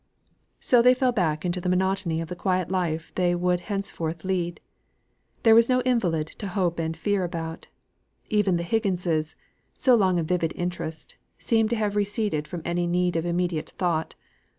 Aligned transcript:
So 0.59 0.81
they 0.81 0.95
fell 0.95 1.11
back 1.11 1.45
into 1.45 1.61
the 1.61 1.69
monotony 1.69 2.21
of 2.21 2.27
the 2.27 2.35
quiet 2.35 2.71
life 2.71 3.13
they 3.13 3.35
would 3.35 3.59
henceforth 3.59 4.25
lead. 4.25 4.59
There 5.43 5.53
was 5.53 5.69
no 5.69 5.81
invalid 5.83 6.25
to 6.39 6.47
hope 6.47 6.79
and 6.79 6.97
fear 6.97 7.23
about; 7.23 7.67
even 8.27 8.57
the 8.57 8.63
Higginses 8.65 9.35
so 9.73 9.93
long 9.93 10.17
a 10.17 10.23
vivid 10.23 10.53
interest 10.55 11.17
seemed 11.37 11.69
to 11.69 11.75
have 11.75 11.95
receded 11.95 12.47
from 12.47 12.63
any 12.65 12.87
need 12.87 13.15
of 13.15 13.27
immediate 13.27 13.69
thought. 13.77 14.15